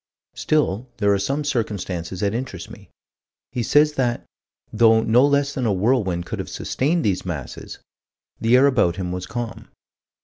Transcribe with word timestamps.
Still 0.33 0.89
there 0.97 1.13
are 1.13 1.19
some 1.19 1.43
circumstances 1.43 2.21
that 2.21 2.33
interest 2.33 2.71
me. 2.71 2.89
He 3.51 3.61
says 3.61 3.93
that, 3.93 4.25
though 4.73 5.03
no 5.03 5.23
less 5.23 5.53
than 5.53 5.67
a 5.67 5.71
whirlwind 5.71 6.25
could 6.25 6.39
have 6.39 6.49
sustained 6.49 7.05
these 7.05 7.23
masses, 7.23 7.77
the 8.39 8.57
air 8.57 8.65
about 8.65 8.95
him 8.95 9.11
was 9.11 9.27
calm. 9.27 9.67